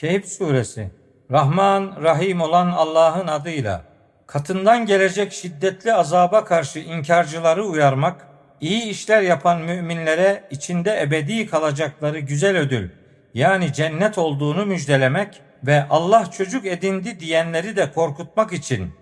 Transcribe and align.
Kehf 0.00 0.26
suresi 0.26 0.90
Rahman, 1.30 1.96
Rahim 2.02 2.40
olan 2.40 2.70
Allah'ın 2.70 3.26
adıyla 3.26 3.84
katından 4.26 4.86
gelecek 4.86 5.32
şiddetli 5.32 5.94
azaba 5.94 6.44
karşı 6.44 6.78
inkarcıları 6.78 7.64
uyarmak, 7.64 8.26
iyi 8.60 8.82
işler 8.82 9.22
yapan 9.22 9.60
müminlere 9.62 10.44
içinde 10.50 11.02
ebedi 11.02 11.46
kalacakları 11.46 12.18
güzel 12.18 12.56
ödül 12.56 12.90
yani 13.34 13.72
cennet 13.72 14.18
olduğunu 14.18 14.66
müjdelemek 14.66 15.42
ve 15.66 15.84
Allah 15.90 16.30
çocuk 16.30 16.66
edindi 16.66 17.20
diyenleri 17.20 17.76
de 17.76 17.92
korkutmak 17.92 18.52
için 18.52 18.92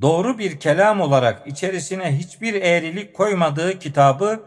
doğru 0.00 0.38
bir 0.38 0.60
kelam 0.60 1.00
olarak 1.00 1.46
içerisine 1.46 2.18
hiçbir 2.18 2.54
eğrilik 2.62 3.14
koymadığı 3.14 3.78
kitabı 3.78 4.40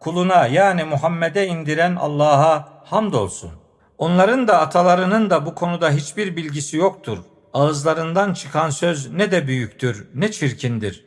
kuluna 0.00 0.46
yani 0.46 0.84
Muhammed'e 0.84 1.46
indiren 1.46 1.96
Allah'a 1.96 2.68
hamdolsun. 2.84 3.65
Onların 3.98 4.48
da 4.48 4.60
atalarının 4.60 5.30
da 5.30 5.46
bu 5.46 5.54
konuda 5.54 5.90
hiçbir 5.90 6.36
bilgisi 6.36 6.76
yoktur. 6.76 7.18
Ağızlarından 7.54 8.34
çıkan 8.34 8.70
söz 8.70 9.12
ne 9.12 9.30
de 9.30 9.46
büyüktür, 9.46 10.08
ne 10.14 10.30
çirkindir. 10.32 11.06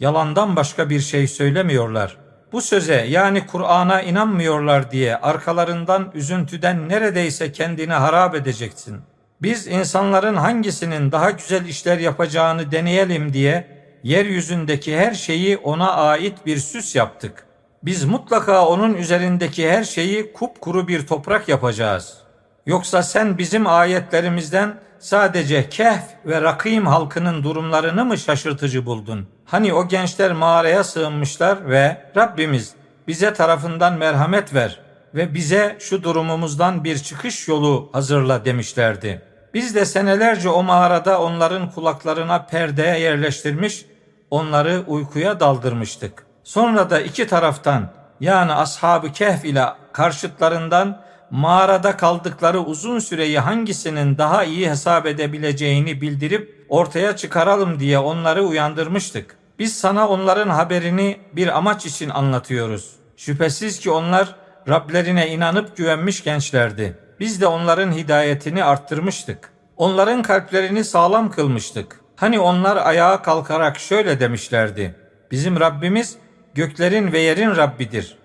Yalandan 0.00 0.56
başka 0.56 0.90
bir 0.90 1.00
şey 1.00 1.28
söylemiyorlar. 1.28 2.16
Bu 2.52 2.60
söze 2.60 3.06
yani 3.08 3.46
Kur'an'a 3.46 4.02
inanmıyorlar 4.02 4.90
diye 4.90 5.16
arkalarından 5.16 6.10
üzüntüden 6.14 6.88
neredeyse 6.88 7.52
kendini 7.52 7.92
harap 7.92 8.34
edeceksin. 8.34 8.96
Biz 9.42 9.66
insanların 9.66 10.36
hangisinin 10.36 11.12
daha 11.12 11.30
güzel 11.30 11.64
işler 11.64 11.98
yapacağını 11.98 12.72
deneyelim 12.72 13.32
diye 13.32 13.78
yeryüzündeki 14.02 14.98
her 14.98 15.14
şeyi 15.14 15.56
ona 15.56 15.92
ait 15.92 16.46
bir 16.46 16.58
süs 16.58 16.96
yaptık. 16.96 17.46
Biz 17.82 18.04
mutlaka 18.04 18.66
onun 18.66 18.94
üzerindeki 18.94 19.70
her 19.70 19.84
şeyi 19.84 20.32
kupkuru 20.32 20.88
bir 20.88 21.06
toprak 21.06 21.48
yapacağız.'' 21.48 22.27
Yoksa 22.68 23.02
sen 23.02 23.38
bizim 23.38 23.66
ayetlerimizden 23.66 24.74
sadece 24.98 25.68
Kehf 25.68 26.02
ve 26.26 26.40
Rakim 26.42 26.86
halkının 26.86 27.42
durumlarını 27.42 28.04
mı 28.04 28.18
şaşırtıcı 28.18 28.86
buldun? 28.86 29.28
Hani 29.44 29.74
o 29.74 29.88
gençler 29.88 30.32
mağaraya 30.32 30.84
sığınmışlar 30.84 31.70
ve 31.70 31.96
Rabbimiz 32.16 32.74
bize 33.06 33.34
tarafından 33.34 33.92
merhamet 33.92 34.54
ver 34.54 34.80
ve 35.14 35.34
bize 35.34 35.76
şu 35.80 36.02
durumumuzdan 36.02 36.84
bir 36.84 36.98
çıkış 36.98 37.48
yolu 37.48 37.90
hazırla 37.92 38.44
demişlerdi. 38.44 39.22
Biz 39.54 39.74
de 39.74 39.84
senelerce 39.84 40.48
o 40.48 40.62
mağarada 40.62 41.20
onların 41.20 41.70
kulaklarına 41.70 42.42
perde 42.42 42.82
yerleştirmiş, 42.82 43.84
onları 44.30 44.82
uykuya 44.86 45.40
daldırmıştık. 45.40 46.26
Sonra 46.44 46.90
da 46.90 47.00
iki 47.00 47.26
taraftan 47.26 47.90
yani 48.20 48.52
ashab-ı 48.52 49.12
kehf 49.12 49.44
ile 49.44 49.64
karşıtlarından 49.92 51.07
mağarada 51.30 51.96
kaldıkları 51.96 52.60
uzun 52.60 52.98
süreyi 52.98 53.38
hangisinin 53.38 54.18
daha 54.18 54.44
iyi 54.44 54.70
hesap 54.70 55.06
edebileceğini 55.06 56.00
bildirip 56.00 56.66
ortaya 56.68 57.16
çıkaralım 57.16 57.80
diye 57.80 57.98
onları 57.98 58.42
uyandırmıştık. 58.42 59.36
Biz 59.58 59.78
sana 59.78 60.08
onların 60.08 60.48
haberini 60.48 61.20
bir 61.32 61.56
amaç 61.56 61.86
için 61.86 62.10
anlatıyoruz. 62.10 62.92
Şüphesiz 63.16 63.78
ki 63.78 63.90
onlar 63.90 64.34
Rablerine 64.68 65.28
inanıp 65.28 65.76
güvenmiş 65.76 66.24
gençlerdi. 66.24 66.98
Biz 67.20 67.40
de 67.40 67.46
onların 67.46 67.92
hidayetini 67.92 68.64
arttırmıştık. 68.64 69.50
Onların 69.76 70.22
kalplerini 70.22 70.84
sağlam 70.84 71.30
kılmıştık. 71.30 72.00
Hani 72.16 72.40
onlar 72.40 72.76
ayağa 72.76 73.22
kalkarak 73.22 73.78
şöyle 73.78 74.20
demişlerdi. 74.20 74.94
Bizim 75.30 75.60
Rabbimiz 75.60 76.16
göklerin 76.54 77.12
ve 77.12 77.18
yerin 77.18 77.56
Rabbidir 77.56 78.16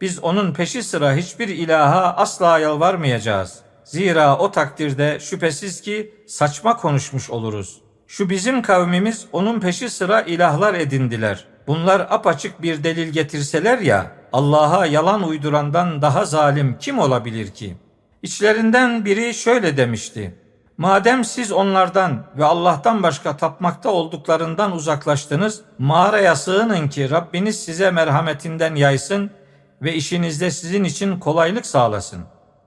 biz 0.00 0.18
onun 0.18 0.52
peşi 0.52 0.82
sıra 0.82 1.14
hiçbir 1.14 1.48
ilaha 1.48 2.14
asla 2.16 2.58
yalvarmayacağız. 2.58 3.58
Zira 3.84 4.38
o 4.38 4.50
takdirde 4.50 5.20
şüphesiz 5.20 5.80
ki 5.80 6.14
saçma 6.26 6.76
konuşmuş 6.76 7.30
oluruz. 7.30 7.80
Şu 8.06 8.30
bizim 8.30 8.62
kavmimiz 8.62 9.26
onun 9.32 9.60
peşi 9.60 9.90
sıra 9.90 10.20
ilahlar 10.22 10.74
edindiler. 10.74 11.44
Bunlar 11.66 12.00
apaçık 12.10 12.62
bir 12.62 12.84
delil 12.84 13.08
getirseler 13.08 13.78
ya, 13.78 14.12
Allah'a 14.32 14.86
yalan 14.86 15.28
uydurandan 15.28 16.02
daha 16.02 16.24
zalim 16.24 16.76
kim 16.80 16.98
olabilir 16.98 17.50
ki? 17.50 17.76
İçlerinden 18.22 19.04
biri 19.04 19.34
şöyle 19.34 19.76
demişti. 19.76 20.34
Madem 20.78 21.24
siz 21.24 21.52
onlardan 21.52 22.26
ve 22.38 22.44
Allah'tan 22.44 23.02
başka 23.02 23.36
tapmakta 23.36 23.90
olduklarından 23.90 24.72
uzaklaştınız, 24.72 25.60
mağaraya 25.78 26.36
sığının 26.36 26.88
ki 26.88 27.10
Rabbiniz 27.10 27.64
size 27.64 27.90
merhametinden 27.90 28.74
yaysın 28.74 29.30
ve 29.82 29.94
işinizde 29.94 30.50
sizin 30.50 30.84
için 30.84 31.18
kolaylık 31.18 31.66
sağlasın. 31.66 32.20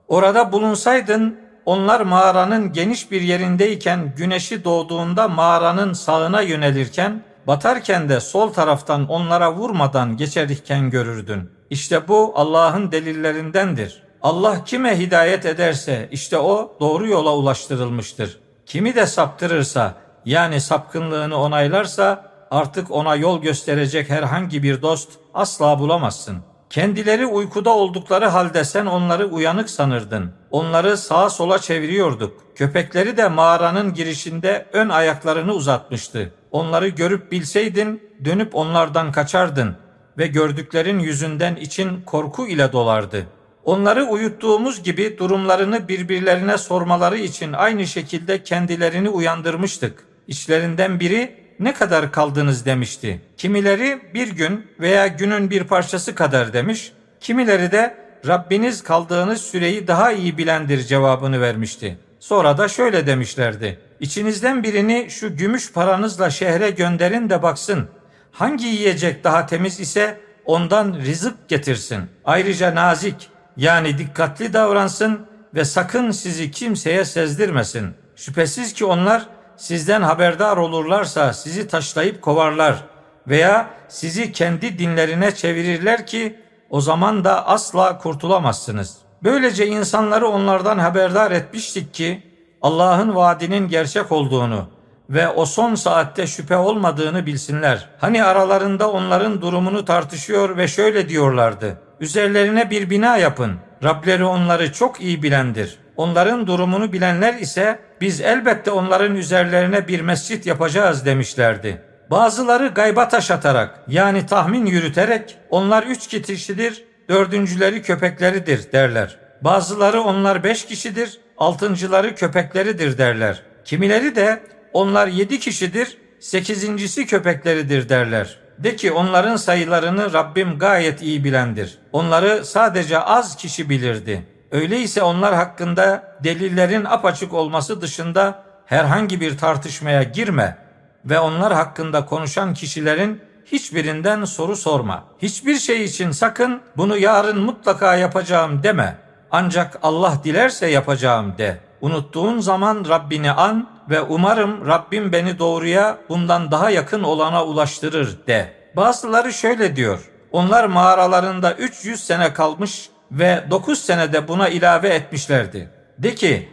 Orada 0.08 0.52
bulunsaydın 0.52 1.38
onlar 1.66 2.00
mağaranın 2.00 2.72
geniş 2.72 3.10
bir 3.10 3.20
yerindeyken 3.20 4.14
güneşi 4.16 4.64
doğduğunda 4.64 5.28
mağaranın 5.28 5.92
sağına 5.92 6.40
yönelirken 6.40 7.22
batarken 7.46 8.08
de 8.08 8.20
sol 8.20 8.52
taraftan 8.52 9.08
onlara 9.08 9.52
vurmadan 9.52 10.16
geçerken 10.16 10.90
görürdün. 10.90 11.50
İşte 11.70 12.08
bu 12.08 12.32
Allah'ın 12.36 12.92
delillerindendir. 12.92 14.02
Allah 14.22 14.64
kime 14.64 14.98
hidayet 14.98 15.46
ederse 15.46 16.08
işte 16.12 16.38
o 16.38 16.76
doğru 16.80 17.08
yola 17.08 17.36
ulaştırılmıştır. 17.36 18.38
Kimi 18.66 18.94
de 18.94 19.06
saptırırsa 19.06 19.94
yani 20.24 20.60
sapkınlığını 20.60 21.36
onaylarsa 21.36 22.30
artık 22.50 22.90
ona 22.90 23.16
yol 23.16 23.42
gösterecek 23.42 24.10
herhangi 24.10 24.62
bir 24.62 24.82
dost 24.82 25.10
asla 25.34 25.78
bulamazsın.'' 25.78 26.53
Kendileri 26.74 27.26
uykuda 27.26 27.70
oldukları 27.70 28.26
halde 28.26 28.64
sen 28.64 28.86
onları 28.86 29.26
uyanık 29.26 29.70
sanırdın. 29.70 30.32
Onları 30.50 30.96
sağa 30.96 31.30
sola 31.30 31.58
çeviriyorduk. 31.58 32.42
Köpekleri 32.54 33.16
de 33.16 33.28
mağaranın 33.28 33.94
girişinde 33.94 34.66
ön 34.72 34.88
ayaklarını 34.88 35.52
uzatmıştı. 35.52 36.32
Onları 36.50 36.88
görüp 36.88 37.32
bilseydin 37.32 38.02
dönüp 38.24 38.54
onlardan 38.54 39.12
kaçardın 39.12 39.76
ve 40.18 40.26
gördüklerin 40.26 40.98
yüzünden 40.98 41.56
için 41.56 42.02
korku 42.02 42.46
ile 42.46 42.72
dolardı. 42.72 43.26
Onları 43.64 44.04
uyuttuğumuz 44.04 44.82
gibi 44.82 45.18
durumlarını 45.18 45.88
birbirlerine 45.88 46.58
sormaları 46.58 47.18
için 47.18 47.52
aynı 47.52 47.86
şekilde 47.86 48.42
kendilerini 48.42 49.08
uyandırmıştık. 49.08 50.04
İçlerinden 50.28 51.00
biri 51.00 51.43
ne 51.60 51.74
kadar 51.74 52.12
kaldınız 52.12 52.66
demişti. 52.66 53.20
Kimileri 53.36 54.00
bir 54.14 54.28
gün 54.28 54.66
veya 54.80 55.06
günün 55.06 55.50
bir 55.50 55.64
parçası 55.64 56.14
kadar 56.14 56.52
demiş. 56.52 56.92
Kimileri 57.20 57.72
de 57.72 57.96
Rabbiniz 58.26 58.82
kaldığınız 58.82 59.40
süreyi 59.40 59.86
daha 59.86 60.12
iyi 60.12 60.38
bilendir 60.38 60.82
cevabını 60.82 61.40
vermişti. 61.40 61.98
Sonra 62.20 62.58
da 62.58 62.68
şöyle 62.68 63.06
demişlerdi. 63.06 63.78
İçinizden 64.00 64.62
birini 64.62 65.06
şu 65.10 65.36
gümüş 65.36 65.72
paranızla 65.72 66.30
şehre 66.30 66.70
gönderin 66.70 67.30
de 67.30 67.42
baksın. 67.42 67.88
Hangi 68.32 68.66
yiyecek 68.66 69.24
daha 69.24 69.46
temiz 69.46 69.80
ise 69.80 70.20
ondan 70.44 70.94
rızık 71.06 71.48
getirsin. 71.48 72.00
Ayrıca 72.24 72.74
nazik 72.74 73.28
yani 73.56 73.98
dikkatli 73.98 74.52
davransın 74.52 75.26
ve 75.54 75.64
sakın 75.64 76.10
sizi 76.10 76.50
kimseye 76.50 77.04
sezdirmesin. 77.04 77.94
Şüphesiz 78.16 78.72
ki 78.72 78.84
onlar 78.84 79.26
sizden 79.56 80.02
haberdar 80.02 80.56
olurlarsa 80.56 81.32
sizi 81.32 81.68
taşlayıp 81.68 82.22
kovarlar 82.22 82.84
veya 83.28 83.70
sizi 83.88 84.32
kendi 84.32 84.78
dinlerine 84.78 85.34
çevirirler 85.34 86.06
ki 86.06 86.40
o 86.70 86.80
zaman 86.80 87.24
da 87.24 87.46
asla 87.46 87.98
kurtulamazsınız. 87.98 88.96
Böylece 89.22 89.66
insanları 89.66 90.28
onlardan 90.28 90.78
haberdar 90.78 91.30
etmiştik 91.30 91.94
ki 91.94 92.22
Allah'ın 92.62 93.14
vaadinin 93.14 93.68
gerçek 93.68 94.12
olduğunu 94.12 94.68
ve 95.10 95.28
o 95.28 95.46
son 95.46 95.74
saatte 95.74 96.26
şüphe 96.26 96.56
olmadığını 96.56 97.26
bilsinler. 97.26 97.88
Hani 97.98 98.24
aralarında 98.24 98.90
onların 98.90 99.40
durumunu 99.40 99.84
tartışıyor 99.84 100.56
ve 100.56 100.68
şöyle 100.68 101.08
diyorlardı. 101.08 101.78
Üzerlerine 102.00 102.70
bir 102.70 102.90
bina 102.90 103.16
yapın. 103.16 103.56
Rableri 103.84 104.24
onları 104.24 104.72
çok 104.72 105.00
iyi 105.00 105.22
bilendir. 105.22 105.78
Onların 105.96 106.46
durumunu 106.46 106.92
bilenler 106.92 107.34
ise 107.34 107.78
biz 108.04 108.20
elbette 108.20 108.70
onların 108.70 109.16
üzerlerine 109.16 109.88
bir 109.88 110.00
mescit 110.00 110.46
yapacağız 110.46 111.04
demişlerdi. 111.06 111.82
Bazıları 112.10 112.68
gayba 112.68 113.08
taş 113.08 113.30
atarak 113.30 113.80
yani 113.88 114.26
tahmin 114.26 114.66
yürüterek 114.66 115.36
onlar 115.50 115.82
üç 115.82 116.06
kişidir, 116.06 116.84
dördüncüleri 117.08 117.82
köpekleridir 117.82 118.72
derler. 118.72 119.16
Bazıları 119.40 120.00
onlar 120.00 120.44
beş 120.44 120.66
kişidir, 120.66 121.20
altıncıları 121.38 122.14
köpekleridir 122.14 122.98
derler. 122.98 123.42
Kimileri 123.64 124.16
de 124.16 124.40
onlar 124.72 125.06
yedi 125.06 125.38
kişidir, 125.40 125.98
sekizincisi 126.20 127.06
köpekleridir 127.06 127.88
derler. 127.88 128.38
De 128.58 128.76
ki 128.76 128.92
onların 128.92 129.36
sayılarını 129.36 130.12
Rabbim 130.12 130.58
gayet 130.58 131.02
iyi 131.02 131.24
bilendir. 131.24 131.78
Onları 131.92 132.44
sadece 132.44 132.98
az 132.98 133.36
kişi 133.36 133.70
bilirdi.'' 133.70 134.33
Öyleyse 134.54 135.02
onlar 135.02 135.34
hakkında 135.34 136.16
delillerin 136.24 136.84
apaçık 136.84 137.34
olması 137.34 137.80
dışında 137.80 138.42
herhangi 138.66 139.20
bir 139.20 139.38
tartışmaya 139.38 140.02
girme 140.02 140.58
ve 141.04 141.18
onlar 141.18 141.54
hakkında 141.54 142.06
konuşan 142.06 142.54
kişilerin 142.54 143.22
hiçbirinden 143.46 144.24
soru 144.24 144.56
sorma. 144.56 145.04
Hiçbir 145.22 145.58
şey 145.58 145.84
için 145.84 146.10
sakın 146.10 146.60
bunu 146.76 146.96
yarın 146.96 147.38
mutlaka 147.38 147.96
yapacağım 147.96 148.62
deme. 148.62 148.96
Ancak 149.30 149.78
Allah 149.82 150.20
dilerse 150.24 150.66
yapacağım 150.66 151.38
de. 151.38 151.60
Unuttuğun 151.80 152.38
zaman 152.38 152.84
Rabbini 152.88 153.32
an 153.32 153.68
ve 153.90 154.00
umarım 154.00 154.66
Rabbim 154.66 155.12
beni 155.12 155.38
doğruya 155.38 155.98
bundan 156.08 156.50
daha 156.50 156.70
yakın 156.70 157.02
olana 157.02 157.44
ulaştırır 157.44 158.26
de. 158.26 158.52
Bazıları 158.76 159.32
şöyle 159.32 159.76
diyor. 159.76 160.10
Onlar 160.32 160.64
mağaralarında 160.64 161.52
300 161.52 162.06
sene 162.06 162.32
kalmış 162.32 162.90
ve 163.18 163.44
9 163.50 163.78
senede 163.78 164.28
buna 164.28 164.48
ilave 164.48 164.88
etmişlerdi. 164.88 165.68
De 165.98 166.14
ki 166.14 166.48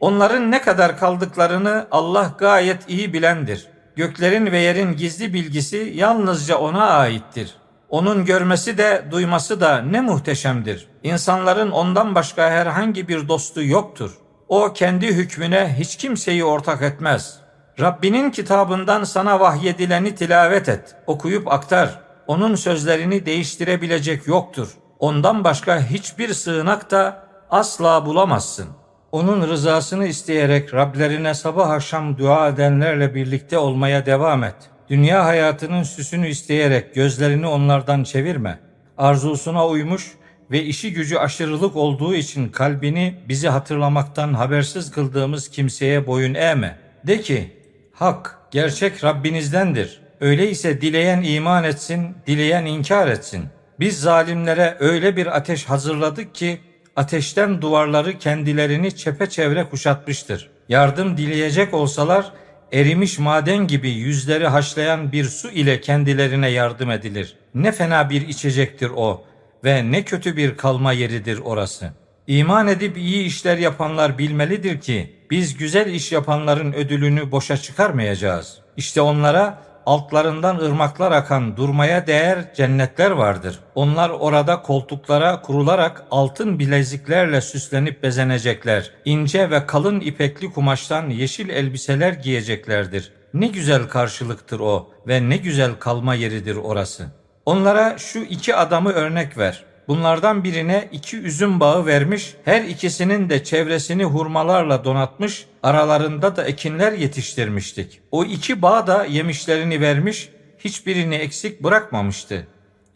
onların 0.00 0.50
ne 0.50 0.62
kadar 0.62 0.98
kaldıklarını 0.98 1.86
Allah 1.90 2.34
gayet 2.38 2.88
iyi 2.88 3.12
bilendir. 3.12 3.66
Göklerin 3.96 4.52
ve 4.52 4.58
yerin 4.58 4.96
gizli 4.96 5.34
bilgisi 5.34 5.92
yalnızca 5.94 6.56
ona 6.56 6.86
aittir. 6.86 7.54
Onun 7.88 8.24
görmesi 8.24 8.78
de 8.78 9.04
duyması 9.10 9.60
da 9.60 9.78
ne 9.78 10.00
muhteşemdir. 10.00 10.88
İnsanların 11.02 11.70
ondan 11.70 12.14
başka 12.14 12.50
herhangi 12.50 13.08
bir 13.08 13.28
dostu 13.28 13.64
yoktur. 13.64 14.10
O 14.48 14.72
kendi 14.72 15.06
hükmüne 15.06 15.76
hiç 15.78 15.96
kimseyi 15.96 16.44
ortak 16.44 16.82
etmez. 16.82 17.38
Rabbinin 17.80 18.30
kitabından 18.30 19.04
sana 19.04 19.40
vahyedileni 19.40 20.14
tilavet 20.14 20.68
et, 20.68 20.96
okuyup 21.06 21.52
aktar. 21.52 22.00
Onun 22.26 22.54
sözlerini 22.54 23.26
değiştirebilecek 23.26 24.26
yoktur. 24.26 24.68
Ondan 24.98 25.44
başka 25.44 25.80
hiçbir 25.82 26.34
sığınak 26.34 26.90
da 26.90 27.26
asla 27.50 28.06
bulamazsın. 28.06 28.66
Onun 29.12 29.48
rızasını 29.48 30.06
isteyerek 30.06 30.74
Rablerine 30.74 31.34
sabah 31.34 31.70
akşam 31.70 32.18
dua 32.18 32.48
edenlerle 32.48 33.14
birlikte 33.14 33.58
olmaya 33.58 34.06
devam 34.06 34.44
et. 34.44 34.54
Dünya 34.88 35.24
hayatının 35.24 35.82
süsünü 35.82 36.28
isteyerek 36.28 36.94
gözlerini 36.94 37.46
onlardan 37.46 38.04
çevirme. 38.04 38.58
Arzusuna 38.98 39.66
uymuş 39.66 40.12
ve 40.50 40.62
işi 40.62 40.92
gücü 40.92 41.16
aşırılık 41.16 41.76
olduğu 41.76 42.14
için 42.14 42.48
kalbini 42.48 43.14
bizi 43.28 43.48
hatırlamaktan 43.48 44.34
habersiz 44.34 44.90
kıldığımız 44.90 45.48
kimseye 45.48 46.06
boyun 46.06 46.34
eğme. 46.34 46.78
De 47.06 47.20
ki, 47.20 47.52
hak, 47.92 48.38
gerçek 48.50 49.04
Rabbinizdendir. 49.04 50.00
Öyleyse 50.20 50.80
dileyen 50.80 51.22
iman 51.22 51.64
etsin, 51.64 52.16
dileyen 52.26 52.66
inkar 52.66 53.08
etsin. 53.08 53.44
Biz 53.80 54.00
zalimlere 54.00 54.76
öyle 54.80 55.16
bir 55.16 55.36
ateş 55.36 55.64
hazırladık 55.64 56.34
ki, 56.34 56.60
ateşten 56.96 57.62
duvarları 57.62 58.18
kendilerini 58.18 58.96
çepeçevre 58.96 59.64
kuşatmıştır. 59.64 60.50
Yardım 60.68 61.16
dileyecek 61.16 61.74
olsalar, 61.74 62.32
erimiş 62.72 63.18
maden 63.18 63.66
gibi 63.66 63.90
yüzleri 63.90 64.46
haşlayan 64.46 65.12
bir 65.12 65.24
su 65.24 65.50
ile 65.50 65.80
kendilerine 65.80 66.48
yardım 66.48 66.90
edilir. 66.90 67.36
Ne 67.54 67.72
fena 67.72 68.10
bir 68.10 68.28
içecektir 68.28 68.90
o 68.96 69.24
ve 69.64 69.92
ne 69.92 70.02
kötü 70.04 70.36
bir 70.36 70.56
kalma 70.56 70.92
yeridir 70.92 71.38
orası. 71.38 71.90
İman 72.26 72.68
edip 72.68 72.96
iyi 72.98 73.24
işler 73.24 73.58
yapanlar 73.58 74.18
bilmelidir 74.18 74.80
ki 74.80 75.16
biz 75.30 75.56
güzel 75.56 75.86
iş 75.86 76.12
yapanların 76.12 76.72
ödülünü 76.72 77.32
boşa 77.32 77.56
çıkarmayacağız. 77.56 78.58
İşte 78.76 79.00
onlara 79.00 79.62
altlarından 79.86 80.58
ırmaklar 80.58 81.12
akan 81.12 81.56
durmaya 81.56 82.06
değer 82.06 82.54
cennetler 82.54 83.10
vardır. 83.10 83.58
Onlar 83.74 84.10
orada 84.10 84.62
koltuklara 84.62 85.42
kurularak 85.42 86.04
altın 86.10 86.58
bileziklerle 86.58 87.40
süslenip 87.40 88.02
bezenecekler. 88.02 88.90
İnce 89.04 89.50
ve 89.50 89.66
kalın 89.66 90.00
ipekli 90.00 90.52
kumaştan 90.52 91.10
yeşil 91.10 91.48
elbiseler 91.48 92.12
giyeceklerdir. 92.12 93.12
Ne 93.34 93.46
güzel 93.46 93.88
karşılıktır 93.88 94.60
o 94.60 94.90
ve 95.08 95.28
ne 95.28 95.36
güzel 95.36 95.74
kalma 95.74 96.14
yeridir 96.14 96.56
orası. 96.56 97.06
Onlara 97.46 97.98
şu 97.98 98.18
iki 98.18 98.54
adamı 98.54 98.92
örnek 98.92 99.38
ver. 99.38 99.64
Bunlardan 99.88 100.44
birine 100.44 100.88
iki 100.92 101.16
üzüm 101.18 101.60
bağı 101.60 101.86
vermiş, 101.86 102.34
her 102.44 102.62
ikisinin 102.62 103.30
de 103.30 103.44
çevresini 103.44 104.04
hurmalarla 104.04 104.84
donatmış, 104.84 105.46
aralarında 105.62 106.36
da 106.36 106.44
ekinler 106.44 106.92
yetiştirmiştik. 106.92 108.00
O 108.10 108.24
iki 108.24 108.62
bağ 108.62 108.86
da 108.86 109.04
yemişlerini 109.04 109.80
vermiş, 109.80 110.28
hiçbirini 110.58 111.14
eksik 111.14 111.62
bırakmamıştı. 111.62 112.46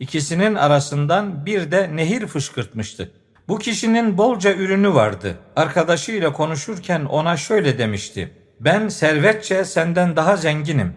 İkisinin 0.00 0.54
arasından 0.54 1.46
bir 1.46 1.70
de 1.70 1.96
nehir 1.96 2.26
fışkırtmıştı. 2.26 3.12
Bu 3.48 3.58
kişinin 3.58 4.19
bolca 4.19 4.54
ürünü 4.54 4.94
vardı. 4.94 5.38
Arkadaşıyla 5.56 6.32
konuşurken 6.32 7.04
ona 7.04 7.37
şöyle 7.37 7.78
demişti. 7.78 8.31
Ben 8.60 8.88
servetçe 8.88 9.64
senden 9.64 10.16
daha 10.16 10.37
zenginim. 10.37 10.94